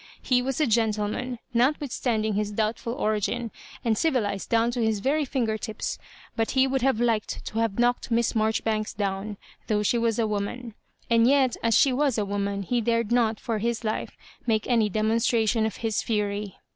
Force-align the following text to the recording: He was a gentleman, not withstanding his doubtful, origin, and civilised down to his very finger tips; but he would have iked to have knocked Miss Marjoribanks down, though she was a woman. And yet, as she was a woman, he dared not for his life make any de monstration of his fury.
He 0.19 0.41
was 0.41 0.59
a 0.59 0.65
gentleman, 0.65 1.37
not 1.53 1.79
withstanding 1.79 2.33
his 2.33 2.51
doubtful, 2.51 2.93
origin, 2.93 3.51
and 3.85 3.95
civilised 3.95 4.49
down 4.49 4.71
to 4.71 4.83
his 4.83 4.99
very 4.99 5.25
finger 5.25 5.59
tips; 5.59 5.99
but 6.35 6.49
he 6.57 6.65
would 6.65 6.81
have 6.81 6.97
iked 6.97 7.43
to 7.45 7.59
have 7.59 7.77
knocked 7.77 8.09
Miss 8.09 8.33
Marjoribanks 8.33 8.95
down, 8.95 9.37
though 9.67 9.83
she 9.83 9.99
was 9.99 10.17
a 10.17 10.25
woman. 10.25 10.73
And 11.07 11.27
yet, 11.27 11.55
as 11.61 11.77
she 11.77 11.93
was 11.93 12.17
a 12.17 12.25
woman, 12.25 12.63
he 12.63 12.81
dared 12.81 13.11
not 13.11 13.39
for 13.39 13.59
his 13.59 13.83
life 13.83 14.17
make 14.47 14.65
any 14.65 14.89
de 14.89 15.01
monstration 15.03 15.67
of 15.67 15.75
his 15.85 16.01
fury. 16.01 16.57